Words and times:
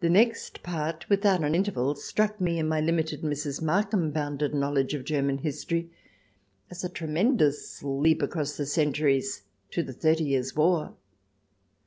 The 0.00 0.10
next 0.10 0.62
part, 0.62 1.08
without 1.08 1.42
an 1.42 1.54
interval, 1.54 1.94
struck 1.94 2.42
me, 2.42 2.58
in 2.58 2.68
my 2.68 2.78
limited 2.78 3.22
Mrs. 3.22 3.62
Markham 3.62 4.10
bounded 4.10 4.52
knowledge 4.52 4.92
of 4.92 5.02
German 5.06 5.38
history, 5.38 5.88
as 6.70 6.84
a 6.84 6.90
tremendous 6.90 7.82
leap 7.82 8.20
across 8.20 8.58
the 8.58 8.66
centuries 8.66 9.44
to 9.70 9.82
the 9.82 9.94
Thirty 9.94 10.24
Years' 10.24 10.54
War. 10.54 10.92